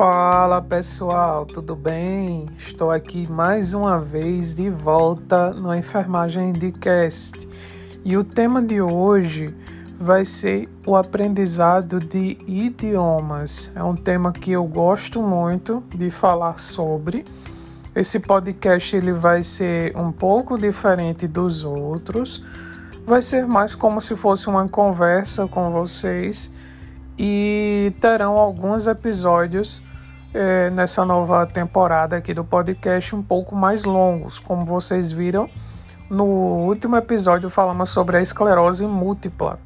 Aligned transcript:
Fala 0.00 0.62
pessoal, 0.62 1.44
tudo 1.44 1.76
bem? 1.76 2.46
Estou 2.56 2.90
aqui 2.90 3.30
mais 3.30 3.74
uma 3.74 4.00
vez 4.00 4.54
de 4.54 4.70
volta 4.70 5.50
no 5.50 5.74
Enfermagem 5.74 6.54
de 6.54 6.72
Cast 6.72 7.46
e 8.02 8.16
o 8.16 8.24
tema 8.24 8.62
de 8.62 8.80
hoje 8.80 9.54
vai 10.00 10.24
ser 10.24 10.70
o 10.86 10.96
aprendizado 10.96 12.00
de 12.00 12.38
idiomas. 12.46 13.70
É 13.74 13.84
um 13.84 13.94
tema 13.94 14.32
que 14.32 14.52
eu 14.52 14.64
gosto 14.64 15.20
muito 15.20 15.82
de 15.94 16.08
falar 16.08 16.58
sobre. 16.58 17.26
Esse 17.94 18.18
podcast 18.20 18.96
ele 18.96 19.12
vai 19.12 19.42
ser 19.42 19.94
um 19.94 20.10
pouco 20.10 20.56
diferente 20.56 21.28
dos 21.28 21.62
outros, 21.62 22.42
vai 23.04 23.20
ser 23.20 23.46
mais 23.46 23.74
como 23.74 24.00
se 24.00 24.16
fosse 24.16 24.48
uma 24.48 24.66
conversa 24.66 25.46
com 25.46 25.70
vocês 25.70 26.50
e 27.18 27.92
terão 28.00 28.38
alguns 28.38 28.86
episódios 28.86 29.89
é, 30.32 30.70
nessa 30.70 31.04
nova 31.04 31.46
temporada 31.46 32.16
aqui 32.16 32.32
do 32.32 32.44
podcast 32.44 33.14
um 33.14 33.22
pouco 33.22 33.54
mais 33.54 33.84
longos. 33.84 34.38
Como 34.38 34.64
vocês 34.64 35.10
viram, 35.10 35.48
no 36.08 36.24
último 36.24 36.96
episódio 36.96 37.50
falamos 37.50 37.90
sobre 37.90 38.16
a 38.16 38.22
esclerose 38.22 38.86
múltipla. 38.86 39.58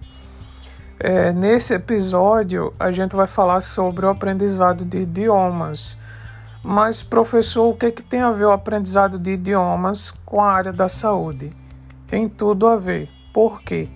É, 0.99 1.33
nesse 1.33 1.75
episódio, 1.75 2.73
a 2.79 2.91
gente 2.91 3.17
vai 3.17 3.27
falar 3.27 3.61
sobre 3.61 4.07
o 4.07 4.09
aprendizado 4.09 4.85
de 4.85 4.99
idiomas. 4.99 5.99
Mas, 6.63 7.03
professor, 7.03 7.69
o 7.69 7.77
que, 7.77 7.91
que 7.91 8.03
tem 8.03 8.21
a 8.21 8.31
ver 8.31 8.45
o 8.45 8.53
aprendizado 8.53 9.19
de 9.19 9.33
idiomas 9.33 10.13
com 10.25 10.43
a 10.43 10.51
área 10.51 10.73
da 10.73 10.89
saúde? 10.89 11.53
Tem 12.07 12.29
tudo 12.29 12.67
a 12.67 12.77
ver. 12.77 13.11
Por 13.33 13.61
quê? 13.61 13.89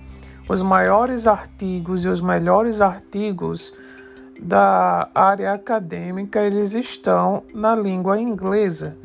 os 0.49 0.63
maiores 0.63 1.27
artigos 1.27 2.05
e 2.05 2.09
os 2.09 2.21
melhores 2.21 2.81
artigos 2.81 3.75
da 4.41 5.09
área 5.15 5.53
acadêmica 5.53 6.41
eles 6.41 6.75
estão 6.75 7.43
na 7.55 7.75
língua 7.75 8.21
inglesa. 8.21 8.97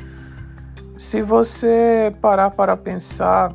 Se 0.98 1.22
você 1.22 2.14
parar 2.22 2.52
para 2.52 2.78
pensar, 2.78 3.54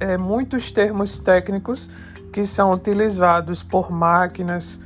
é, 0.00 0.16
muitos 0.16 0.70
termos 0.70 1.18
técnicos 1.18 1.90
que 2.32 2.44
são 2.44 2.72
utilizados 2.72 3.62
por 3.62 3.90
máquinas, 3.90 4.80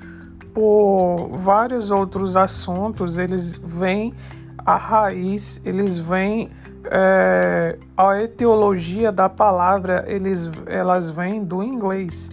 por 0.52 1.28
vários 1.36 1.90
outros 1.90 2.36
assuntos, 2.36 3.18
eles 3.18 3.56
vêm 3.56 4.12
a 4.58 4.76
raiz, 4.76 5.60
eles 5.64 5.96
vêm 5.96 6.50
é, 6.90 7.78
a 7.96 8.20
etiologia 8.20 9.12
da 9.12 9.28
palavra 9.28 10.04
eles, 10.06 10.50
elas 10.66 11.10
vêm 11.10 11.42
do 11.42 11.62
inglês. 11.62 12.30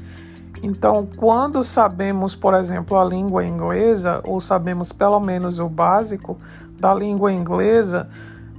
Então, 0.62 1.08
quando 1.16 1.64
sabemos, 1.64 2.36
por 2.36 2.54
exemplo, 2.54 2.98
a 2.98 3.06
língua 3.06 3.46
inglesa, 3.46 4.22
ou 4.26 4.42
sabemos 4.42 4.92
pelo 4.92 5.20
menos 5.20 5.60
o 5.60 5.70
básico 5.70 6.38
da 6.78 6.94
língua 6.94 7.32
inglesa, 7.32 8.10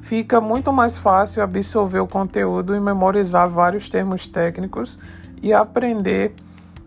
fica 0.01 0.41
muito 0.41 0.73
mais 0.73 0.97
fácil 0.97 1.43
absorver 1.43 2.01
o 2.01 2.07
conteúdo 2.07 2.75
e 2.75 2.81
memorizar 2.81 3.49
vários 3.49 3.89
termos 3.89 4.27
técnicos 4.27 4.99
e 5.43 5.53
aprender 5.53 6.35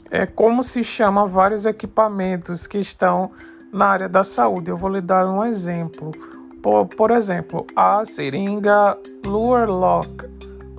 é, 0.09 0.25
como 0.25 0.64
se 0.64 0.83
chama 0.83 1.25
vários 1.25 1.66
equipamentos 1.66 2.67
que 2.67 2.77
estão 2.77 3.31
na 3.72 3.88
área 3.88 4.09
da 4.09 4.23
saúde. 4.23 4.70
Eu 4.70 4.77
vou 4.77 4.89
lhe 4.89 5.02
dar 5.02 5.27
um 5.27 5.44
exemplo. 5.44 6.11
Por, 6.61 6.86
por 6.86 7.11
exemplo, 7.11 7.66
a 7.75 8.05
seringa 8.05 8.98
Lure 9.25 9.66
Lock. 9.66 10.30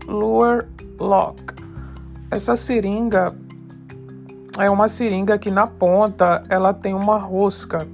Lure 0.06 0.66
Lock. 0.98 1.42
Essa 2.30 2.56
seringa 2.56 3.34
é 4.58 4.70
uma 4.70 4.88
seringa 4.88 5.38
que 5.38 5.50
na 5.50 5.66
ponta 5.66 6.42
ela 6.48 6.72
tem 6.72 6.94
uma 6.94 7.18
rosca 7.18 7.86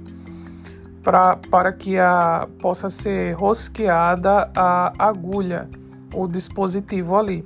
pra, 1.01 1.35
para 1.35 1.71
que 1.73 1.97
a, 1.97 2.47
possa 2.59 2.89
ser 2.89 3.33
rosqueada 3.33 4.49
a 4.55 4.93
agulha, 4.97 5.69
o 6.13 6.27
dispositivo 6.27 7.17
ali. 7.17 7.43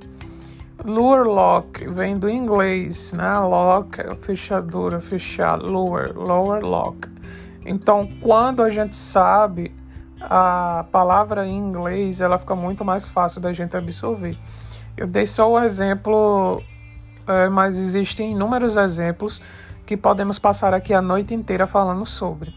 Lure 0.84 1.26
lock 1.26 1.88
vem 1.88 2.16
do 2.16 2.28
inglês, 2.28 3.12
né? 3.14 3.38
Lock, 3.38 3.98
fechadura, 4.20 5.00
fechar, 5.00 5.58
lure, 5.58 6.12
lower 6.12 6.62
lock. 6.62 7.08
Então, 7.64 8.08
quando 8.20 8.62
a 8.62 8.70
gente 8.70 8.94
sabe 8.94 9.74
a 10.20 10.84
palavra 10.90 11.46
em 11.46 11.56
inglês 11.56 12.20
ela 12.20 12.38
fica 12.38 12.54
muito 12.54 12.84
mais 12.84 13.08
fácil 13.08 13.40
da 13.40 13.52
gente 13.52 13.76
absorver. 13.76 14.36
Eu 14.96 15.06
dei 15.06 15.26
só 15.26 15.50
o 15.50 15.58
exemplo, 15.60 16.62
é, 17.26 17.48
mas 17.48 17.78
existem 17.78 18.32
inúmeros 18.32 18.76
exemplos 18.76 19.42
que 19.84 19.96
podemos 19.96 20.38
passar 20.38 20.74
aqui 20.74 20.92
a 20.92 21.00
noite 21.00 21.34
inteira 21.34 21.66
falando 21.66 22.04
sobre. 22.06 22.52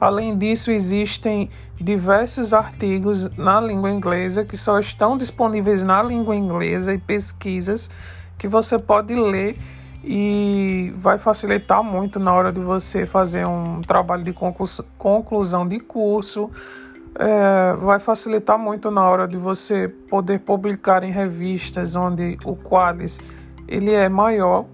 Além 0.00 0.38
disso, 0.38 0.70
existem 0.70 1.50
diversos 1.80 2.54
artigos 2.54 3.28
na 3.36 3.60
língua 3.60 3.90
inglesa 3.90 4.44
que 4.44 4.56
só 4.56 4.78
estão 4.78 5.18
disponíveis 5.18 5.82
na 5.82 6.02
língua 6.02 6.36
inglesa 6.36 6.94
e 6.94 6.98
pesquisas 6.98 7.90
que 8.38 8.46
você 8.46 8.78
pode 8.78 9.14
ler 9.14 9.58
e 10.04 10.94
vai 10.96 11.18
facilitar 11.18 11.82
muito 11.82 12.20
na 12.20 12.32
hora 12.32 12.52
de 12.52 12.60
você 12.60 13.04
fazer 13.04 13.44
um 13.44 13.82
trabalho 13.82 14.22
de 14.22 14.32
conclusão 14.96 15.66
de 15.66 15.80
curso. 15.80 16.50
É, 17.18 17.72
vai 17.78 17.98
facilitar 17.98 18.56
muito 18.56 18.92
na 18.92 19.04
hora 19.04 19.26
de 19.26 19.36
você 19.36 19.88
poder 20.08 20.38
publicar 20.40 21.02
em 21.02 21.10
revistas 21.10 21.96
onde 21.96 22.38
o 22.44 22.54
Qualis 22.54 23.20
ele 23.68 23.92
é 23.92 24.08
maior. 24.08 24.64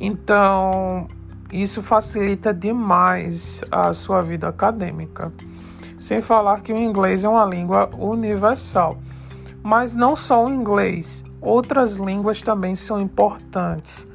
Então, 0.00 1.06
isso 1.52 1.82
facilita 1.82 2.52
demais 2.52 3.62
a 3.70 3.94
sua 3.94 4.20
vida 4.22 4.48
acadêmica. 4.48 5.32
Sem 5.98 6.20
falar 6.20 6.62
que 6.62 6.72
o 6.72 6.76
inglês 6.76 7.24
é 7.24 7.28
uma 7.28 7.44
língua 7.44 7.90
universal. 7.96 8.98
Mas 9.62 9.94
não 9.94 10.16
só 10.16 10.44
o 10.44 10.50
inglês, 10.50 11.24
outras 11.40 11.96
línguas 11.96 12.42
também 12.42 12.74
são 12.74 12.98
importantes 12.98 14.08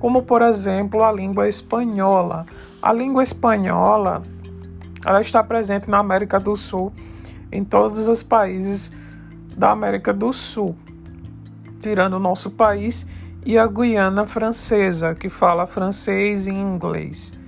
como 0.00 0.22
por 0.22 0.40
exemplo 0.42 1.04
a 1.04 1.12
língua 1.12 1.48
espanhola. 1.48 2.46
A 2.82 2.92
língua 2.92 3.22
espanhola 3.22 4.22
ela 5.04 5.20
está 5.20 5.44
presente 5.44 5.88
na 5.88 5.98
América 5.98 6.40
do 6.40 6.56
Sul, 6.56 6.92
em 7.52 7.62
todos 7.62 8.08
os 8.08 8.22
países 8.22 8.90
da 9.56 9.70
América 9.70 10.12
do 10.12 10.32
Sul, 10.32 10.74
tirando 11.80 12.14
o 12.14 12.18
nosso 12.18 12.50
país 12.50 13.06
e 13.44 13.58
a 13.58 13.66
Guiana 13.66 14.26
Francesa, 14.26 15.14
que 15.14 15.28
fala 15.28 15.66
francês 15.66 16.46
e 16.46 16.50
inglês. 16.50 17.38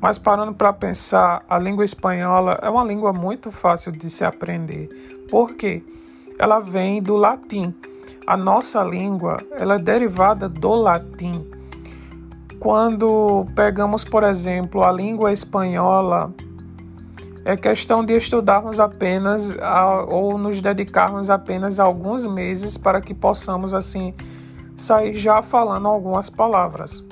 Mas 0.00 0.18
parando 0.18 0.54
para 0.54 0.72
pensar, 0.72 1.44
a 1.48 1.58
língua 1.58 1.84
espanhola 1.84 2.58
é 2.62 2.68
uma 2.68 2.84
língua 2.84 3.12
muito 3.12 3.50
fácil 3.50 3.92
de 3.92 4.08
se 4.08 4.24
aprender. 4.24 4.88
Por 5.30 5.54
quê? 5.54 5.82
Ela 6.38 6.60
vem 6.60 7.02
do 7.02 7.16
latim. 7.16 7.74
A 8.26 8.36
nossa 8.36 8.82
língua 8.82 9.38
ela 9.52 9.76
é 9.76 9.78
derivada 9.78 10.48
do 10.48 10.74
latim. 10.74 11.46
Quando 12.58 13.46
pegamos, 13.54 14.04
por 14.04 14.22
exemplo, 14.22 14.82
a 14.82 14.92
língua 14.92 15.32
espanhola, 15.32 16.32
é 17.44 17.56
questão 17.56 18.04
de 18.04 18.16
estudarmos 18.16 18.80
apenas 18.80 19.56
a, 19.58 20.02
ou 20.02 20.36
nos 20.36 20.60
dedicarmos 20.60 21.30
apenas 21.30 21.78
alguns 21.78 22.26
meses 22.26 22.76
para 22.76 23.00
que 23.00 23.14
possamos 23.14 23.72
assim 23.72 24.14
sair 24.76 25.16
já 25.16 25.42
falando 25.42 25.88
algumas 25.88 26.28
palavras. 26.28 27.04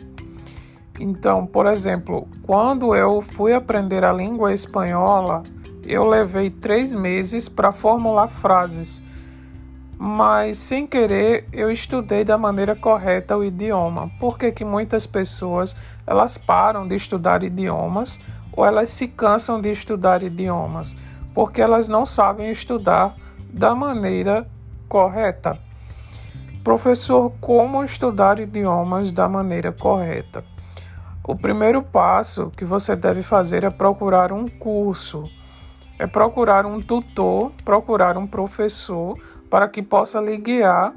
Então, 0.99 1.47
por 1.47 1.67
exemplo, 1.67 2.29
quando 2.43 2.95
eu 2.95 3.21
fui 3.21 3.53
aprender 3.53 4.05
a 4.05 4.13
língua 4.13 4.53
espanhola, 4.53 5.43
eu 5.85 6.07
levei 6.07 6.51
três 6.51 6.95
meses 6.95 7.49
para 7.49 7.73
formular 7.73 8.29
frases 8.29 9.03
mas 10.07 10.59
sem 10.59 10.87
querer 10.87 11.47
eu 11.53 11.71
estudei 11.71 12.25
da 12.25 12.37
maneira 12.37 12.75
correta 12.75 13.37
o 13.37 13.45
idioma. 13.45 14.11
Por 14.21 14.39
que, 14.39 14.53
que 14.53 14.65
muitas 14.65 15.07
pessoas 15.07 15.77
elas 16.07 16.37
param 16.37 16.87
de 16.87 16.95
estudar 16.95 17.43
idiomas 17.43 18.21
ou 18.53 18.65
elas 18.67 18.91
se 18.91 19.09
cansam 19.09 19.61
de 19.61 19.71
estudar 19.71 20.23
idiomas? 20.23 20.97
Porque 21.35 21.61
elas 21.61 21.89
não 21.89 22.05
sabem 22.05 22.51
estudar 22.51 23.17
da 23.51 23.75
maneira 23.75 24.47
correta. 24.89 25.59
Professor, 26.65 27.31
como 27.43 27.85
estudar 27.85 28.41
idiomas 28.41 29.13
da 29.13 29.29
maneira 29.29 29.71
correta? 29.71 30.43
O 31.23 31.37
primeiro 31.37 31.83
passo 31.83 32.51
que 32.57 32.65
você 32.65 32.97
deve 32.97 33.23
fazer 33.23 33.65
é 33.65 33.69
procurar 33.69 34.33
um 34.33 34.49
curso, 34.49 35.29
é 35.99 36.07
procurar 36.07 36.65
um 36.65 36.81
tutor, 36.81 37.53
procurar 37.67 38.17
um 38.17 38.27
professor 38.27 39.13
para 39.51 39.69
que 39.69 39.83
possa 39.83 40.23
lhe 40.23 40.39
guiar 40.39 40.95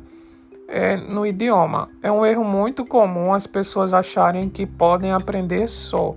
é, 0.70 0.96
no 0.96 1.28
idioma. 1.28 1.90
É 2.02 2.10
um 2.10 2.26
erro 2.26 2.46
muito 2.46 2.86
comum 2.86 3.34
as 3.34 3.46
pessoas 3.46 3.94
acharem 3.94 4.48
que 4.48 4.66
podem 4.66 5.12
aprender 5.12 5.68
só. 5.68 6.16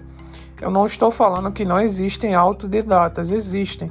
Eu 0.61 0.71
não 0.71 0.87
estou 0.87 1.11
falando 1.11 1.51
que 1.51 1.65
não 1.65 1.81
existem 1.81 2.37
autodidatas, 2.37 3.33
existem, 3.33 3.91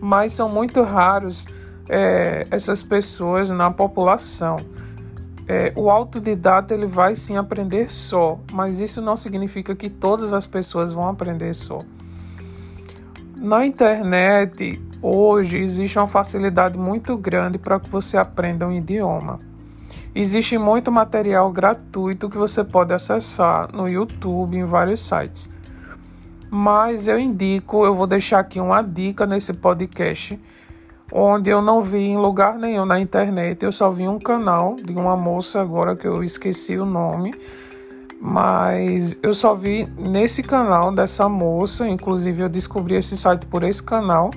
mas 0.00 0.32
são 0.32 0.48
muito 0.48 0.82
raros 0.82 1.44
é, 1.88 2.46
essas 2.50 2.82
pessoas 2.82 3.48
na 3.48 3.70
população. 3.70 4.56
É, 5.48 5.72
o 5.76 5.90
autodidata 5.90 6.74
ele 6.74 6.86
vai 6.86 7.14
sim 7.14 7.36
aprender 7.36 7.92
só, 7.92 8.38
mas 8.52 8.80
isso 8.80 9.00
não 9.00 9.16
significa 9.16 9.76
que 9.76 9.88
todas 9.88 10.32
as 10.32 10.46
pessoas 10.46 10.92
vão 10.92 11.08
aprender 11.08 11.54
só. 11.54 11.78
Na 13.36 13.64
internet, 13.64 14.82
hoje, 15.00 15.58
existe 15.58 15.98
uma 15.98 16.08
facilidade 16.08 16.76
muito 16.76 17.16
grande 17.16 17.58
para 17.58 17.78
que 17.78 17.88
você 17.88 18.16
aprenda 18.16 18.66
um 18.66 18.72
idioma. 18.72 19.38
Existe 20.14 20.56
muito 20.56 20.90
material 20.90 21.52
gratuito 21.52 22.30
que 22.30 22.38
você 22.38 22.64
pode 22.64 22.92
acessar 22.92 23.70
no 23.72 23.86
YouTube, 23.86 24.56
em 24.56 24.64
vários 24.64 25.06
sites. 25.06 25.50
Mas 26.50 27.06
eu 27.06 27.18
indico, 27.18 27.84
eu 27.84 27.94
vou 27.94 28.06
deixar 28.06 28.38
aqui 28.38 28.58
uma 28.58 28.80
dica 28.80 29.26
nesse 29.26 29.52
podcast, 29.52 30.40
onde 31.18 31.48
eu 31.48 31.62
não 31.62 31.80
vi 31.80 32.08
em 32.08 32.18
lugar 32.18 32.58
nenhum 32.58 32.84
na 32.84 33.00
internet, 33.00 33.64
eu 33.64 33.72
só 33.72 33.90
vi 33.90 34.06
um 34.06 34.18
canal 34.18 34.76
de 34.76 34.92
uma 34.92 35.16
moça 35.16 35.62
agora 35.62 35.96
que 35.96 36.06
eu 36.06 36.22
esqueci 36.22 36.76
o 36.76 36.84
nome. 36.84 37.32
Mas 38.20 39.18
eu 39.22 39.32
só 39.32 39.54
vi 39.54 39.86
nesse 39.96 40.42
canal 40.42 40.92
dessa 40.94 41.26
moça, 41.28 41.88
inclusive 41.88 42.42
eu 42.42 42.48
descobri 42.48 42.96
esse 42.96 43.16
site 43.16 43.46
por 43.46 43.62
esse 43.62 43.82
canal 43.82 44.30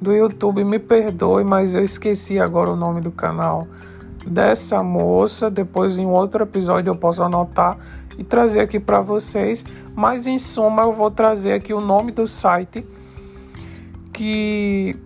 do 0.00 0.12
YouTube, 0.12 0.62
me 0.62 0.78
perdoe, 0.78 1.42
mas 1.42 1.74
eu 1.74 1.82
esqueci 1.82 2.38
agora 2.38 2.70
o 2.70 2.76
nome 2.76 3.00
do 3.00 3.10
canal 3.10 3.66
dessa 4.26 4.82
moça. 4.82 5.50
Depois 5.50 5.96
em 5.96 6.06
outro 6.06 6.42
episódio 6.42 6.90
eu 6.90 6.96
posso 6.96 7.22
anotar 7.22 7.78
e 8.18 8.24
trazer 8.24 8.60
aqui 8.60 8.78
para 8.78 9.00
vocês, 9.00 9.64
mas 9.94 10.26
em 10.26 10.38
suma 10.38 10.82
eu 10.82 10.92
vou 10.92 11.10
trazer 11.10 11.54
aqui 11.54 11.72
o 11.72 11.80
nome 11.80 12.12
do 12.12 12.26
site 12.26 12.86
que 14.16 14.96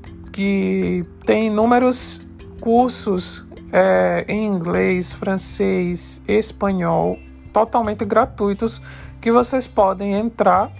que 0.40 1.04
tem 1.26 1.48
inúmeros 1.48 2.26
cursos 2.62 3.46
é, 3.70 4.24
em 4.26 4.46
inglês, 4.46 5.12
francês, 5.12 6.24
espanhol, 6.26 7.18
totalmente 7.52 8.06
gratuitos 8.06 8.80
que 9.20 9.30
vocês 9.30 9.66
podem 9.66 10.14
entrar 10.14 10.72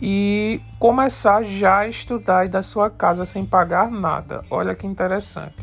e 0.00 0.60
começar 0.78 1.42
já 1.42 1.78
a 1.78 1.88
estudar 1.88 2.46
da 2.46 2.62
sua 2.62 2.88
casa 2.88 3.24
sem 3.24 3.44
pagar 3.44 3.90
nada. 3.90 4.44
Olha 4.48 4.76
que 4.76 4.86
interessante. 4.86 5.56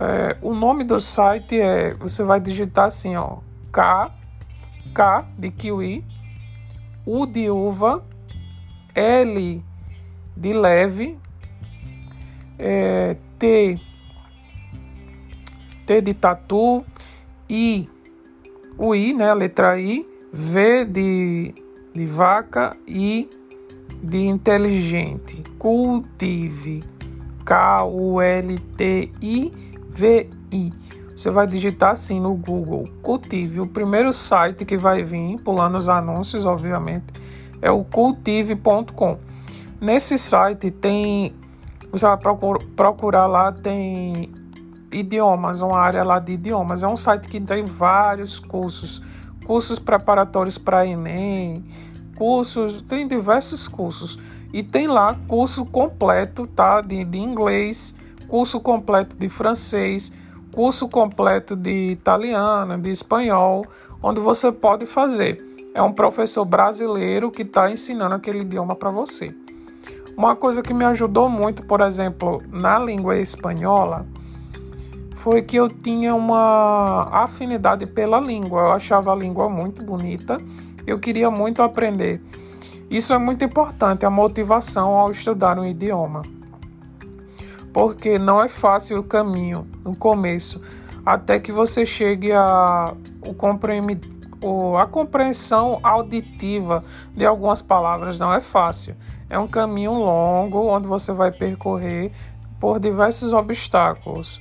É, 0.00 0.38
o 0.40 0.54
nome 0.54 0.84
do 0.84 0.98
site 0.98 1.60
é, 1.60 1.92
você 1.96 2.24
vai 2.24 2.40
digitar 2.40 2.86
assim, 2.86 3.14
ó, 3.14 3.40
K, 3.70 4.10
K 4.94 5.26
de 5.36 5.50
kiwi, 5.50 6.02
U 7.04 7.26
de 7.26 7.50
uva, 7.50 8.02
L 8.94 9.62
de 10.34 10.52
leve, 10.54 11.18
é, 12.58 13.16
T, 13.38 13.78
de 16.02 16.14
tatu, 16.14 16.84
I 17.48 17.88
o 18.78 18.94
I, 18.94 19.14
né, 19.14 19.32
letra 19.32 19.78
I, 19.78 20.06
V 20.32 20.84
de, 20.84 21.54
de 21.94 22.06
vaca, 22.06 22.76
I 22.86 23.28
de 24.02 24.26
inteligente. 24.26 25.42
Cultive. 25.58 26.84
K-U-L-T-I-V-I. 27.44 28.22
Você 31.16 31.30
vai 31.30 31.46
digitar 31.46 31.92
assim 31.92 32.20
no 32.20 32.34
Google. 32.34 32.84
Cultive. 33.02 33.60
O 33.60 33.66
primeiro 33.66 34.12
site 34.12 34.66
que 34.66 34.76
vai 34.76 35.02
vir, 35.02 35.40
pulando 35.40 35.78
os 35.78 35.88
anúncios, 35.88 36.44
obviamente, 36.44 37.06
é 37.62 37.70
o 37.70 37.82
cultive.com. 37.84 39.18
Nesse 39.80 40.18
site 40.18 40.70
tem. 40.70 41.34
Você 41.96 42.04
vai 42.04 42.18
procurar 42.76 43.26
lá, 43.26 43.50
tem 43.50 44.30
idiomas, 44.92 45.62
uma 45.62 45.78
área 45.78 46.04
lá 46.04 46.18
de 46.18 46.32
idiomas. 46.32 46.82
É 46.82 46.86
um 46.86 46.96
site 46.96 47.26
que 47.26 47.40
tem 47.40 47.64
vários 47.64 48.38
cursos, 48.38 49.02
cursos 49.46 49.78
preparatórios 49.78 50.58
para 50.58 50.86
Enem, 50.86 51.64
cursos, 52.18 52.82
tem 52.82 53.08
diversos 53.08 53.66
cursos. 53.66 54.18
E 54.52 54.62
tem 54.62 54.86
lá 54.86 55.16
curso 55.26 55.64
completo, 55.64 56.46
tá? 56.46 56.82
De, 56.82 57.02
de 57.02 57.18
inglês, 57.18 57.96
curso 58.28 58.60
completo 58.60 59.16
de 59.16 59.30
francês, 59.30 60.12
curso 60.52 60.90
completo 60.90 61.56
de 61.56 61.92
italiano, 61.92 62.76
de 62.76 62.90
espanhol, 62.90 63.64
onde 64.02 64.20
você 64.20 64.52
pode 64.52 64.84
fazer. 64.84 65.42
É 65.72 65.80
um 65.80 65.94
professor 65.94 66.44
brasileiro 66.44 67.30
que 67.30 67.40
está 67.40 67.70
ensinando 67.70 68.14
aquele 68.14 68.40
idioma 68.40 68.76
para 68.76 68.90
você. 68.90 69.34
Uma 70.16 70.34
coisa 70.34 70.62
que 70.62 70.72
me 70.72 70.84
ajudou 70.86 71.28
muito, 71.28 71.66
por 71.66 71.82
exemplo, 71.82 72.42
na 72.50 72.78
língua 72.78 73.18
espanhola, 73.18 74.06
foi 75.16 75.42
que 75.42 75.56
eu 75.56 75.68
tinha 75.68 76.14
uma 76.14 77.02
afinidade 77.12 77.84
pela 77.84 78.18
língua. 78.18 78.62
Eu 78.62 78.72
achava 78.72 79.12
a 79.12 79.14
língua 79.14 79.46
muito 79.50 79.84
bonita, 79.84 80.38
eu 80.86 80.98
queria 80.98 81.30
muito 81.30 81.62
aprender. 81.62 82.22
Isso 82.88 83.12
é 83.12 83.18
muito 83.18 83.44
importante, 83.44 84.06
a 84.06 84.10
motivação 84.10 84.94
ao 84.94 85.10
estudar 85.10 85.58
um 85.58 85.66
idioma. 85.66 86.22
Porque 87.70 88.18
não 88.18 88.42
é 88.42 88.48
fácil 88.48 89.00
o 89.00 89.02
caminho 89.02 89.66
no 89.84 89.94
começo, 89.94 90.62
até 91.04 91.38
que 91.38 91.52
você 91.52 91.84
chegue 91.84 92.32
a, 92.32 92.94
o 93.20 94.76
a 94.78 94.86
compreensão 94.86 95.78
auditiva 95.82 96.84
de 97.12 97.26
algumas 97.26 97.60
palavras 97.60 98.18
não 98.18 98.32
é 98.32 98.40
fácil. 98.40 98.96
É 99.28 99.38
um 99.38 99.48
caminho 99.48 99.92
longo 99.92 100.66
onde 100.66 100.86
você 100.86 101.12
vai 101.12 101.32
percorrer 101.32 102.12
por 102.60 102.78
diversos 102.78 103.32
obstáculos. 103.32 104.40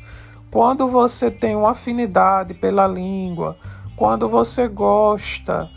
Quando 0.51 0.87
você 0.87 1.29
tem 1.29 1.55
uma 1.55 1.71
afinidade 1.71 2.53
pela 2.53 2.87
língua, 2.87 3.57
quando 3.95 4.29
você 4.29 4.67
gosta 4.67 5.69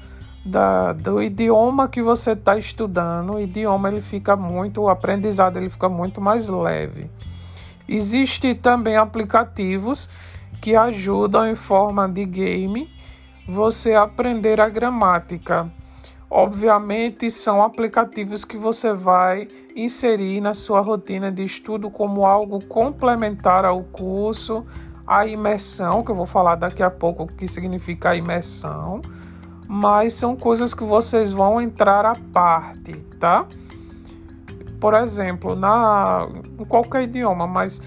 da, 0.44 0.92
do 0.92 1.22
idioma 1.22 1.88
que 1.88 2.02
você 2.02 2.32
está 2.32 2.56
estudando, 2.56 3.34
o 3.34 3.40
idioma 3.40 3.88
ele 3.88 4.00
fica 4.00 4.36
muito, 4.36 4.82
o 4.82 4.88
aprendizado 4.88 5.56
ele 5.56 5.70
fica 5.70 5.88
muito 5.88 6.20
mais 6.20 6.48
leve. 6.48 7.10
Existem 7.88 8.54
também 8.54 8.96
aplicativos 8.96 10.10
que 10.60 10.76
ajudam 10.76 11.48
em 11.48 11.54
forma 11.54 12.08
de 12.08 12.24
game 12.24 12.90
você 13.48 13.94
aprender 13.94 14.60
a 14.60 14.68
gramática. 14.68 15.70
Obviamente, 16.30 17.30
são 17.30 17.62
aplicativos 17.62 18.44
que 18.44 18.58
você 18.58 18.92
vai 18.92 19.48
inserir 19.74 20.40
na 20.40 20.52
sua 20.52 20.80
rotina 20.80 21.32
de 21.32 21.42
estudo 21.42 21.90
como 21.90 22.26
algo 22.26 22.62
complementar 22.66 23.64
ao 23.64 23.82
curso, 23.82 24.66
a 25.06 25.26
imersão, 25.26 26.04
que 26.04 26.10
eu 26.10 26.14
vou 26.14 26.26
falar 26.26 26.56
daqui 26.56 26.82
a 26.82 26.90
pouco 26.90 27.22
o 27.22 27.26
que 27.26 27.48
significa 27.48 28.14
imersão, 28.14 29.00
mas 29.66 30.12
são 30.12 30.36
coisas 30.36 30.74
que 30.74 30.84
vocês 30.84 31.32
vão 31.32 31.60
entrar 31.60 32.04
à 32.04 32.14
parte, 32.14 32.92
tá? 33.18 33.46
Por 34.78 34.92
exemplo, 34.94 35.56
na 35.56 36.28
em 36.58 36.64
qualquer 36.66 37.04
idioma, 37.04 37.46
mas 37.46 37.80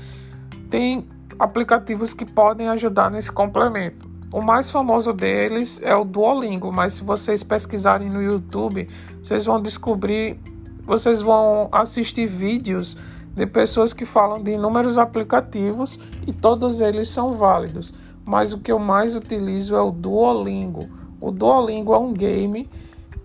tem 0.69 1.07
aplicativos 1.37 2.13
que 2.13 2.25
podem 2.25 2.69
ajudar 2.69 3.11
nesse 3.11 3.31
complemento. 3.31 4.10
O 4.31 4.41
mais 4.41 4.71
famoso 4.71 5.11
deles 5.11 5.81
é 5.83 5.93
o 5.93 6.05
Duolingo, 6.05 6.71
mas 6.71 6.93
se 6.93 7.03
vocês 7.03 7.43
pesquisarem 7.43 8.09
no 8.09 8.21
YouTube, 8.21 8.87
vocês 9.21 9.45
vão 9.45 9.61
descobrir, 9.61 10.39
vocês 10.85 11.21
vão 11.21 11.67
assistir 11.69 12.27
vídeos 12.27 12.97
de 13.35 13.45
pessoas 13.45 13.91
que 13.91 14.05
falam 14.05 14.41
de 14.41 14.51
inúmeros 14.51 14.97
aplicativos 14.97 15.99
e 16.25 16.31
todos 16.31 16.79
eles 16.79 17.09
são 17.09 17.33
válidos. 17.33 17.93
Mas 18.23 18.53
o 18.53 18.59
que 18.59 18.71
eu 18.71 18.79
mais 18.79 19.15
utilizo 19.15 19.75
é 19.75 19.81
o 19.81 19.91
Duolingo. 19.91 20.87
O 21.19 21.29
Duolingo 21.29 21.93
é 21.93 21.99
um 21.99 22.13
game 22.13 22.69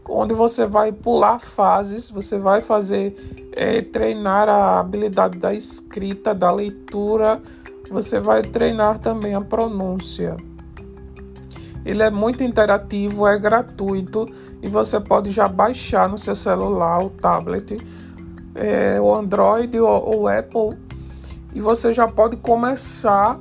onde 0.08 0.34
você 0.34 0.66
vai 0.66 0.90
pular 0.90 1.38
fases, 1.38 2.10
você 2.10 2.36
vai 2.36 2.62
fazer 2.62 3.14
é, 3.52 3.80
treinar 3.80 4.48
a 4.48 4.80
habilidade 4.80 5.38
da 5.38 5.54
escrita, 5.54 6.34
da 6.34 6.50
leitura, 6.50 7.40
você 7.88 8.18
vai 8.18 8.42
treinar 8.42 8.98
também 8.98 9.36
a 9.36 9.40
pronúncia. 9.40 10.36
Ele 11.86 12.02
é 12.02 12.10
muito 12.10 12.42
interativo, 12.42 13.28
é 13.28 13.38
gratuito 13.38 14.26
e 14.60 14.68
você 14.68 14.98
pode 14.98 15.30
já 15.30 15.46
baixar 15.46 16.08
no 16.08 16.18
seu 16.18 16.34
celular, 16.34 16.98
o 16.98 17.10
tablet, 17.10 17.78
é, 18.56 19.00
o 19.00 19.14
Android 19.14 19.78
ou 19.78 20.22
o 20.22 20.28
Apple 20.28 20.76
e 21.54 21.60
você 21.60 21.92
já 21.92 22.08
pode 22.08 22.38
começar 22.38 23.38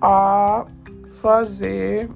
a 0.00 0.64
fazer 1.10 2.08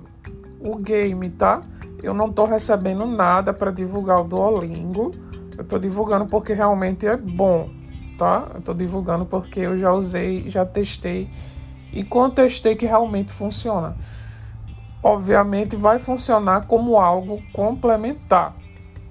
o 0.58 0.78
game, 0.78 1.28
tá? 1.28 1.60
Eu 2.02 2.14
não 2.14 2.28
estou 2.28 2.46
recebendo 2.46 3.04
nada 3.04 3.52
para 3.52 3.70
divulgar 3.70 4.22
o 4.22 4.24
Duolingo. 4.24 5.10
Eu 5.58 5.62
estou 5.62 5.78
divulgando 5.78 6.24
porque 6.24 6.54
realmente 6.54 7.06
é 7.06 7.18
bom, 7.18 7.68
tá? 8.16 8.48
Eu 8.54 8.60
estou 8.60 8.74
divulgando 8.74 9.26
porque 9.26 9.60
eu 9.60 9.76
já 9.76 9.92
usei, 9.92 10.48
já 10.48 10.64
testei 10.64 11.28
e 11.92 12.02
contestei 12.02 12.74
que 12.74 12.86
realmente 12.86 13.30
funciona 13.30 13.94
obviamente 15.06 15.76
vai 15.76 15.98
funcionar 16.00 16.66
como 16.66 16.98
algo 16.98 17.40
complementar. 17.52 18.56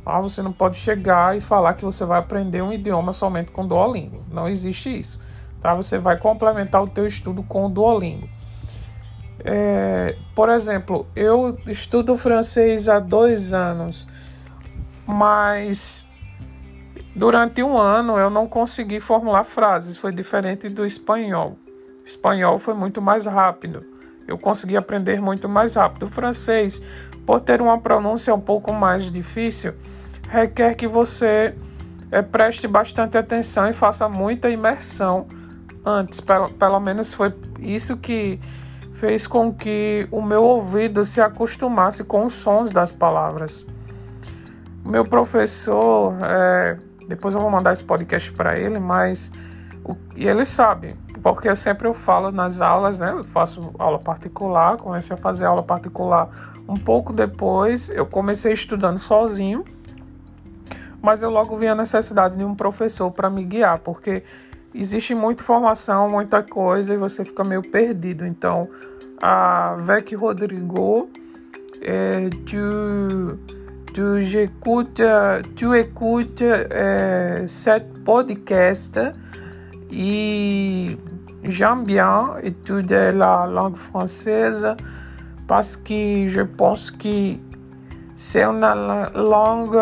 Tá? 0.03 0.19
Você 0.19 0.41
não 0.41 0.51
pode 0.51 0.77
chegar 0.77 1.37
e 1.37 1.41
falar 1.41 1.75
que 1.75 1.85
você 1.85 2.03
vai 2.03 2.19
aprender 2.19 2.61
um 2.61 2.73
idioma 2.73 3.13
somente 3.13 3.51
com 3.51 3.65
Duolingo. 3.65 4.23
Não 4.29 4.49
existe 4.49 4.99
isso. 4.99 5.21
Tá? 5.61 5.73
Você 5.73 5.97
vai 5.97 6.17
complementar 6.17 6.83
o 6.83 6.87
teu 6.87 7.07
estudo 7.07 7.41
com 7.43 7.65
o 7.65 7.69
Duolingo. 7.69 8.27
É, 9.39 10.17
por 10.35 10.49
exemplo, 10.49 11.07
eu 11.15 11.57
estudo 11.67 12.17
francês 12.17 12.89
há 12.89 12.99
dois 12.99 13.53
anos, 13.53 14.07
mas 15.07 16.07
Durante 17.15 17.63
um 17.63 17.77
ano 17.77 18.17
eu 18.17 18.29
não 18.29 18.45
consegui 18.45 18.99
formular 18.99 19.45
frases, 19.45 19.95
foi 19.95 20.11
diferente 20.11 20.67
do 20.67 20.85
espanhol. 20.85 21.57
O 22.03 22.05
espanhol 22.05 22.59
foi 22.59 22.73
muito 22.73 23.01
mais 23.01 23.25
rápido. 23.25 23.94
Eu 24.27 24.37
consegui 24.37 24.75
aprender 24.75 25.21
muito 25.21 25.47
mais 25.47 25.75
rápido. 25.75 26.07
O 26.07 26.09
francês, 26.09 26.81
por 27.25 27.41
ter 27.41 27.61
uma 27.61 27.79
pronúncia 27.79 28.33
um 28.33 28.39
pouco 28.39 28.73
mais 28.73 29.11
difícil, 29.11 29.73
requer 30.29 30.75
que 30.75 30.87
você 30.87 31.55
é, 32.11 32.21
preste 32.21 32.67
bastante 32.67 33.17
atenção 33.17 33.69
e 33.69 33.73
faça 33.73 34.09
muita 34.09 34.49
imersão 34.49 35.27
antes. 35.85 36.19
Pelo, 36.19 36.49
pelo 36.49 36.79
menos 36.79 37.13
foi 37.13 37.33
isso 37.59 37.97
que 37.97 38.39
fez 38.93 39.27
com 39.27 39.53
que 39.53 40.07
o 40.11 40.21
meu 40.21 40.43
ouvido 40.43 41.03
se 41.05 41.21
acostumasse 41.21 42.03
com 42.03 42.25
os 42.25 42.33
sons 42.33 42.71
das 42.71 42.91
palavras. 42.91 43.65
O 44.83 44.89
meu 44.89 45.03
professor, 45.03 46.15
é, 46.23 46.77
depois 47.07 47.33
eu 47.33 47.41
vou 47.41 47.49
mandar 47.49 47.73
esse 47.73 47.83
podcast 47.83 48.31
para 48.31 48.57
ele, 48.57 48.79
mas 48.79 49.31
o, 49.83 49.95
e 50.15 50.27
ele 50.27 50.45
sabe, 50.45 50.95
porque 51.25 51.49
eu 51.49 51.55
sempre 51.55 51.87
eu 51.87 51.95
falo 51.95 52.31
nas 52.31 52.61
aulas, 52.61 52.99
né? 52.99 53.11
Eu 53.11 53.23
faço 53.23 53.73
aula 53.79 53.97
particular, 53.97 54.77
comecei 54.77 55.15
a 55.15 55.17
fazer 55.17 55.45
aula 55.45 55.63
particular 55.63 56.29
um 56.69 56.75
pouco 56.75 57.11
depois, 57.11 57.89
eu 57.89 58.05
comecei 58.05 58.53
estudando 58.53 58.99
sozinho, 58.99 59.65
mas 61.01 61.23
eu 61.23 61.31
logo 61.31 61.57
vi 61.57 61.67
a 61.67 61.73
necessidade 61.73 62.37
de 62.37 62.43
um 62.43 62.53
professor 62.53 63.09
para 63.09 63.27
me 63.27 63.43
guiar, 63.43 63.79
porque 63.79 64.21
existe 64.71 65.15
muita 65.15 65.41
informação, 65.41 66.07
muita 66.07 66.43
coisa 66.43 66.93
e 66.93 66.97
você 66.97 67.25
fica 67.25 67.43
meio 67.43 67.63
perdido. 67.63 68.27
Então, 68.27 68.69
a 69.19 69.77
Vec 69.79 70.13
Rodrigo, 70.13 71.09
é, 71.81 72.29
tu, 72.45 73.39
tu, 73.91 74.17
écoutes, 74.19 75.07
tu 75.55 75.73
écoutes 75.73 76.47
é, 76.69 77.45
cet 77.47 78.01
podcast 78.01 78.99
et 79.91 80.97
j'aime 81.47 81.83
bien 81.85 82.35
étudier 82.43 83.11
la 83.11 83.45
langue 83.45 83.75
française 83.75 84.75
parce 85.47 85.77
que 85.77 86.27
je 86.27 86.41
pense 86.41 86.91
que 86.91 87.35
c'est 88.15 88.43
une 88.43 88.61
langue 89.13 89.79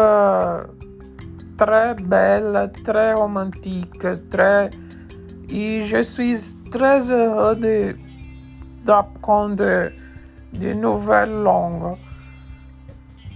très 1.58 1.94
belle, 1.96 2.72
très 2.84 3.14
romantique, 3.14 4.06
très 4.30 4.70
e 5.50 5.82
je 5.86 6.02
suis 6.02 6.58
très 6.72 7.12
heureux 7.12 7.56
de 7.56 7.96
d'apprendre 8.86 9.92
de 10.52 10.74
nouvelles 10.74 11.44
langues. 11.44 11.98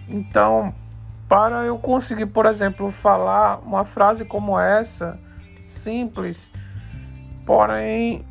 Então, 0.10 0.74
para 1.30 1.66
eu 1.66 1.78
conseguir, 1.78 2.28
por 2.28 2.46
exemplo, 2.46 2.90
falar 2.90 3.60
uma 3.66 3.86
frase 3.86 4.26
como 4.26 4.60
essa, 4.60 5.20
simples, 5.66 6.52
porém 7.48 8.26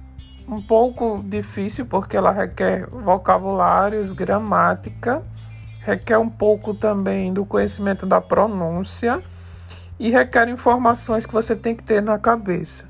um 0.46 0.62
pouco 0.62 1.24
difícil 1.24 1.86
porque 1.86 2.16
ela 2.16 2.30
requer 2.30 2.86
vocabulários, 2.88 4.12
gramática, 4.12 5.24
requer 5.80 6.18
um 6.18 6.28
pouco 6.28 6.74
também 6.74 7.32
do 7.32 7.44
conhecimento 7.44 8.04
da 8.04 8.20
pronúncia 8.20 9.22
e 9.98 10.10
requer 10.10 10.48
informações 10.48 11.24
que 11.24 11.32
você 11.32 11.56
tem 11.56 11.74
que 11.74 11.82
ter 11.82 12.02
na 12.02 12.18
cabeça 12.18 12.88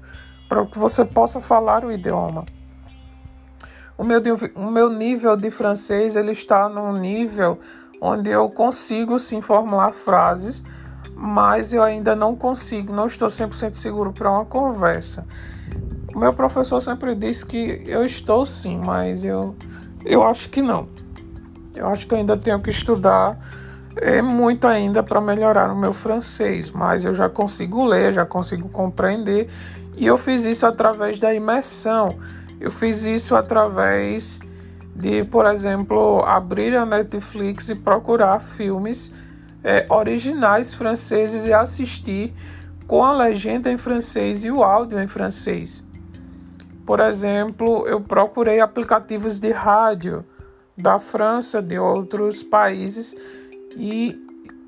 para 0.48 0.66
que 0.66 0.78
você 0.78 1.04
possa 1.04 1.40
falar 1.40 1.84
o 1.84 1.92
idioma. 1.92 2.44
O 3.96 4.04
meu, 4.04 4.20
o 4.54 4.70
meu 4.70 4.90
nível 4.90 5.36
de 5.36 5.50
francês 5.50 6.16
ele 6.16 6.32
está 6.32 6.68
num 6.68 6.92
nível 6.92 7.58
onde 8.00 8.30
eu 8.30 8.50
consigo 8.50 9.18
sim 9.18 9.40
formular 9.40 9.92
frases, 9.92 10.62
mas 11.14 11.72
eu 11.72 11.82
ainda 11.82 12.14
não 12.14 12.36
consigo, 12.36 12.92
não 12.92 13.06
estou 13.06 13.28
100% 13.28 13.74
seguro 13.74 14.12
para 14.12 14.30
uma 14.30 14.44
conversa. 14.44 15.26
Meu 16.16 16.32
professor 16.32 16.80
sempre 16.80 17.14
disse 17.14 17.44
que 17.44 17.82
eu 17.86 18.02
estou 18.02 18.46
sim, 18.46 18.80
mas 18.82 19.22
eu, 19.22 19.54
eu 20.02 20.22
acho 20.22 20.48
que 20.48 20.62
não. 20.62 20.88
Eu 21.74 21.86
acho 21.88 22.06
que 22.06 22.14
eu 22.14 22.18
ainda 22.18 22.38
tenho 22.38 22.58
que 22.60 22.70
estudar 22.70 23.38
é 23.96 24.20
muito 24.20 24.66
ainda 24.66 25.02
para 25.02 25.20
melhorar 25.20 25.70
o 25.70 25.76
meu 25.76 25.92
francês, 25.92 26.70
mas 26.70 27.04
eu 27.04 27.14
já 27.14 27.28
consigo 27.28 27.84
ler, 27.84 28.12
já 28.12 28.26
consigo 28.26 28.68
compreender 28.68 29.48
e 29.94 30.06
eu 30.06 30.18
fiz 30.18 30.44
isso 30.44 30.66
através 30.66 31.18
da 31.18 31.34
imersão. 31.34 32.18
Eu 32.58 32.70
fiz 32.70 33.04
isso 33.04 33.34
através 33.36 34.40
de, 34.94 35.22
por 35.24 35.46
exemplo, 35.46 36.22
abrir 36.24 36.74
a 36.76 36.86
Netflix 36.86 37.68
e 37.68 37.74
procurar 37.74 38.40
filmes 38.40 39.12
é, 39.62 39.86
originais 39.90 40.72
franceses 40.72 41.46
e 41.46 41.52
assistir 41.52 42.34
com 42.86 43.02
a 43.02 43.12
legenda 43.12 43.70
em 43.70 43.76
francês 43.76 44.44
e 44.44 44.50
o 44.50 44.62
áudio 44.62 44.98
em 44.98 45.08
francês. 45.08 45.86
Por 46.86 47.00
exemplo, 47.00 47.86
eu 47.88 48.00
procurei 48.00 48.60
aplicativos 48.60 49.40
de 49.40 49.50
rádio 49.50 50.24
da 50.78 50.98
França, 50.98 51.60
de 51.60 51.78
outros 51.78 52.42
países 52.42 53.16
e 53.76 54.16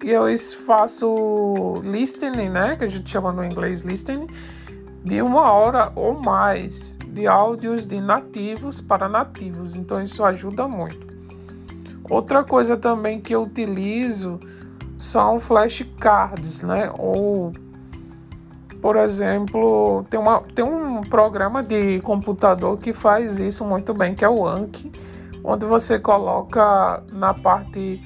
eu 0.03 0.25
faço 0.67 1.75
listening, 1.83 2.49
né, 2.49 2.77
que 2.77 2.85
a 2.85 2.89
gente 2.89 3.09
chama 3.09 3.33
no 3.33 3.45
inglês 3.45 3.83
listening, 3.83 4.27
de 5.05 5.23
uma 5.23 5.53
hora 5.53 5.93
ou 5.95 6.21
mais 6.21 6.99
de 7.07 7.27
áudios 7.27 7.87
de 7.87 8.01
nativos 8.01 8.81
para 8.81 9.09
nativos, 9.09 9.77
então 9.77 10.03
isso 10.03 10.25
ajuda 10.25 10.67
muito. 10.67 11.07
Outra 12.11 12.43
coisa 12.43 12.77
também 12.77 13.21
que 13.21 13.35
eu 13.35 13.43
utilizo 13.43 14.41
são 14.99 15.39
flashcards, 15.39 16.63
né? 16.63 16.93
Ou, 16.99 17.53
por 18.81 18.97
exemplo, 18.97 20.05
tem, 20.09 20.19
uma, 20.19 20.41
tem 20.55 20.65
um 20.65 21.01
programa 21.03 21.63
de 21.63 22.01
computador 22.01 22.79
que 22.79 22.93
faz 22.93 23.39
isso 23.39 23.65
muito 23.65 23.93
bem, 23.93 24.15
que 24.15 24.25
é 24.25 24.29
o 24.29 24.47
Anki, 24.47 24.93
onde 25.43 25.65
você 25.65 25.99
coloca 25.99 27.03
na 27.11 27.35
parte 27.35 28.01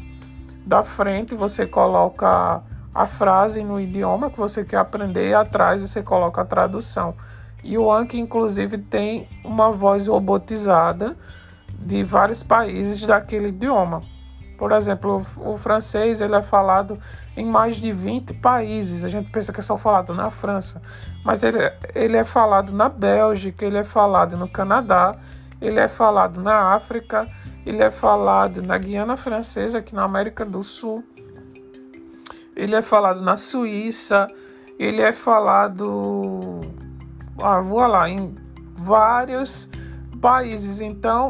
da 0.65 0.83
frente, 0.83 1.35
você 1.35 1.67
coloca 1.67 2.63
a 2.95 3.07
frase 3.07 3.63
no 3.63 3.81
idioma 3.81 4.31
que 4.31 4.39
você 4.39 4.65
quer 4.65 4.79
aprender 4.79 5.29
e 5.29 5.35
atrás 5.35 5.83
você 5.83 6.03
coloca 6.03 6.41
a 6.41 6.45
tradução. 6.45 7.15
E 7.63 7.77
o 7.77 7.93
Anki, 7.93 8.19
inclusive, 8.19 8.79
tem 8.79 9.29
uma 9.45 9.71
voz 9.71 10.09
robotizada 10.09 11.17
de 11.79 12.03
vários 12.03 12.43
países 12.43 13.05
daquele 13.05 13.49
idioma. 13.49 14.03
Por 14.59 14.73
exemplo, 14.73 15.21
o, 15.39 15.57
francês 15.57 16.21
ele 16.21 16.37
é 16.37 16.43
falado 16.43 16.99
em 17.37 17.45
mais 17.45 17.77
de 17.77 17.91
20 17.91 18.35
países. 18.35 19.05
A 19.05 19.09
gente 19.09 19.31
pensa 19.31 19.53
que 19.53 19.61
é 19.61 19.63
só 19.63 19.77
falado 19.77 20.15
na 20.15 20.31
França, 20.31 20.81
mas 21.25 21.43
ele, 21.43 21.59
ele 21.95 22.17
é 22.17 22.25
falado 22.25 22.73
na 22.73 22.89
Bélgica, 22.89 23.65
ele 23.65 23.79
é 23.79 23.85
falado 23.85 24.37
no 24.37 24.49
Canadá, 24.49 25.17
ele 25.61 25.81
é 25.81 25.89
falado 25.89 26.41
na 26.41 26.75
África, 26.75 27.29
ele 27.67 27.83
é 27.83 27.91
falado 27.91 28.63
na 28.63 28.79
Guiana 28.79 29.17
Francesa, 29.17 29.79
aqui 29.79 29.95
na 29.95 30.05
América 30.05 30.45
do 30.45 30.63
Sul, 30.63 31.05
ele 32.55 32.75
é 32.75 32.83
falado 32.83 33.21
na 33.21 33.37
Suíça, 33.37 34.27
ele 34.79 35.01
é 35.01 35.13
falado, 35.13 36.61
ah, 37.41 37.61
vou 37.61 37.87
lá, 37.87 38.09
em 38.09 38.35
vários 38.75 39.71
países. 40.21 40.81
Então, 40.81 41.29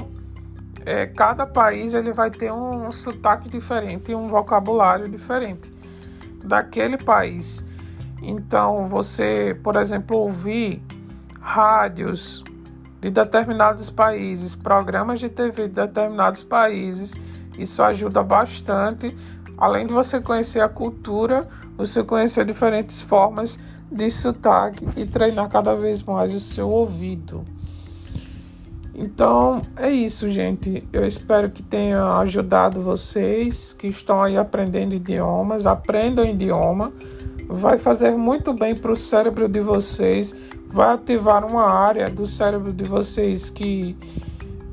é, 0.84 1.06
cada 1.06 1.46
país 1.46 1.94
ele 1.94 2.12
vai 2.12 2.30
ter 2.30 2.52
um, 2.52 2.88
um 2.88 2.92
sotaque 2.92 3.48
diferente 3.48 4.12
e 4.12 4.14
um 4.14 4.26
vocabulário 4.26 5.08
diferente 5.08 5.72
daquele 6.44 6.96
país. 6.96 7.66
Então, 8.22 8.86
você, 8.86 9.58
por 9.62 9.76
exemplo, 9.76 10.16
ouvir 10.16 10.82
rádios 11.40 12.44
de 13.00 13.10
determinados 13.10 13.90
países, 13.90 14.54
programas 14.54 15.18
de 15.18 15.28
TV 15.28 15.68
de 15.68 15.74
determinados 15.74 16.44
países, 16.44 17.14
isso 17.58 17.82
ajuda 17.82 18.22
bastante 18.22 19.16
Além 19.62 19.86
de 19.86 19.92
você 19.92 20.20
conhecer 20.20 20.60
a 20.60 20.68
cultura, 20.68 21.48
você 21.76 22.02
conhecer 22.02 22.44
diferentes 22.44 23.00
formas 23.00 23.60
de 23.90 24.10
sotaque 24.10 24.84
e 24.96 25.06
treinar 25.06 25.48
cada 25.48 25.72
vez 25.74 26.02
mais 26.02 26.34
o 26.34 26.40
seu 26.40 26.68
ouvido. 26.68 27.44
Então 28.94 29.62
é 29.76 29.90
isso, 29.90 30.30
gente. 30.30 30.86
Eu 30.92 31.06
espero 31.06 31.50
que 31.50 31.62
tenha 31.62 32.18
ajudado 32.18 32.80
vocês 32.80 33.72
que 33.72 33.86
estão 33.86 34.22
aí 34.22 34.36
aprendendo 34.36 34.94
idiomas. 34.94 35.66
Aprendam 35.66 36.24
idioma. 36.24 36.92
Vai 37.48 37.78
fazer 37.78 38.12
muito 38.12 38.52
bem 38.52 38.74
para 38.74 38.92
o 38.92 38.96
cérebro 38.96 39.48
de 39.48 39.60
vocês. 39.60 40.36
Vai 40.68 40.94
ativar 40.94 41.44
uma 41.44 41.64
área 41.64 42.08
do 42.10 42.26
cérebro 42.26 42.72
de 42.72 42.84
vocês 42.84 43.48
que 43.48 43.96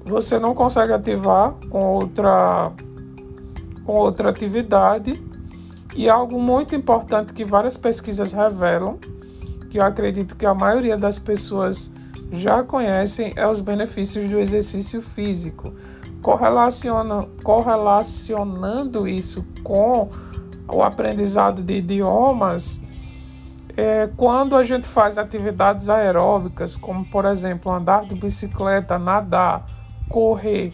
você 0.05 0.39
não 0.39 0.53
consegue 0.53 0.91
ativar 0.91 1.53
com 1.69 1.85
outra 1.85 2.71
com 3.85 3.93
outra 3.93 4.29
atividade. 4.29 5.21
E 5.95 6.09
algo 6.09 6.39
muito 6.39 6.75
importante 6.75 7.33
que 7.33 7.43
várias 7.43 7.75
pesquisas 7.75 8.31
revelam, 8.31 8.99
que 9.69 9.79
eu 9.79 9.83
acredito 9.83 10.35
que 10.35 10.45
a 10.45 10.53
maioria 10.53 10.95
das 10.95 11.17
pessoas 11.17 11.91
já 12.31 12.63
conhecem, 12.63 13.33
é 13.36 13.48
os 13.48 13.62
benefícios 13.62 14.27
do 14.27 14.39
exercício 14.39 15.01
físico. 15.01 15.74
Correlacionando, 16.21 19.07
isso 19.07 19.45
com 19.63 20.09
o 20.67 20.83
aprendizado 20.83 21.62
de 21.62 21.75
idiomas, 21.75 22.81
É, 23.77 24.09
quando 24.17 24.57
a 24.57 24.63
gente 24.63 24.86
faz 24.86 25.17
atividades 25.17 25.89
aeróbicas, 25.89 26.75
como 26.75 27.05
por 27.05 27.24
exemplo 27.24 27.71
andar 27.71 28.05
de 28.05 28.13
bicicleta, 28.13 29.00
nadar, 29.00 29.65
correr, 30.09 30.74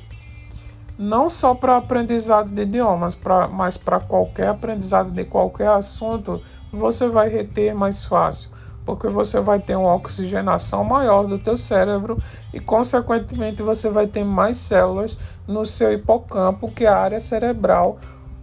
não 0.97 1.29
só 1.29 1.53
para 1.53 1.77
aprendizado 1.77 2.50
de 2.50 2.63
idiomas, 2.63 3.13
pra, 3.13 3.47
mas 3.47 3.77
para 3.77 4.00
qualquer 4.00 4.47
aprendizado 4.47 5.12
de 5.12 5.24
qualquer 5.24 5.67
assunto, 5.67 6.41
você 6.74 7.07
vai 7.07 7.29
reter 7.29 7.75
mais 7.75 8.03
fácil, 8.03 8.50
porque 8.86 9.08
você 9.08 9.39
vai 9.39 9.60
ter 9.60 9.75
uma 9.75 9.96
oxigenação 9.96 10.84
maior 10.84 11.25
do 11.25 11.39
teu 11.39 11.58
cérebro 11.58 12.18
e 12.54 12.60
consequentemente 12.60 13.63
você 13.63 13.89
vai 13.89 14.06
ter 14.06 14.24
mais 14.24 14.58
células 14.58 15.18
no 15.48 15.65
seu 15.65 15.92
hipocampo, 15.92 16.72
que 16.72 16.86
é 16.86 16.88
a 16.88 16.98
área 16.98 17.20
cerebral 17.20 17.98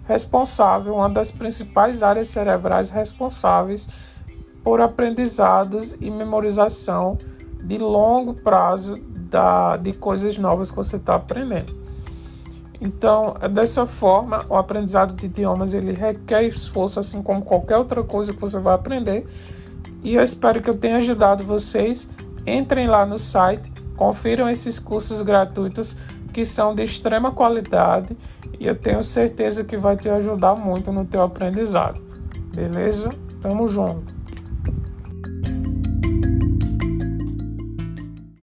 responsável, 0.04 0.94
uma 0.94 1.08
das 1.08 1.30
principais 1.30 2.02
áreas 2.02 2.28
cerebrais 2.28 2.90
responsáveis 2.90 3.88
por 4.64 4.80
aprendizados 4.80 5.96
e 6.00 6.10
memorização 6.10 7.16
de 7.62 7.78
longo 7.78 8.34
prazo 8.34 8.96
da, 9.08 9.76
de 9.76 9.92
coisas 9.92 10.36
novas 10.36 10.70
que 10.70 10.76
você 10.76 10.96
está 10.96 11.14
aprendendo. 11.14 11.80
Então, 12.80 13.36
é 13.40 13.48
dessa 13.48 13.86
forma, 13.86 14.44
o 14.48 14.56
aprendizado 14.56 15.14
de 15.14 15.26
idiomas 15.26 15.72
ele 15.72 15.92
requer 15.92 16.42
esforço, 16.42 16.98
assim 16.98 17.22
como 17.22 17.42
qualquer 17.42 17.76
outra 17.76 18.02
coisa 18.02 18.32
que 18.32 18.40
você 18.40 18.58
vai 18.58 18.74
aprender. 18.74 19.24
E 20.02 20.14
eu 20.14 20.22
espero 20.22 20.60
que 20.60 20.68
eu 20.68 20.74
tenha 20.74 20.96
ajudado 20.96 21.44
vocês. 21.44 22.10
Entrem 22.46 22.88
lá 22.88 23.06
no 23.06 23.18
site, 23.18 23.72
confiram 23.96 24.48
esses 24.48 24.78
cursos 24.78 25.22
gratuitos 25.22 25.96
que 26.32 26.44
são 26.44 26.74
de 26.74 26.82
extrema 26.82 27.30
qualidade 27.30 28.16
e 28.58 28.66
eu 28.66 28.74
tenho 28.74 29.02
certeza 29.02 29.64
que 29.64 29.76
vai 29.76 29.96
te 29.96 30.08
ajudar 30.08 30.54
muito 30.54 30.90
no 30.90 31.04
teu 31.04 31.22
aprendizado. 31.22 32.00
Beleza? 32.54 33.10
Tamo 33.40 33.68
junto. 33.68 34.21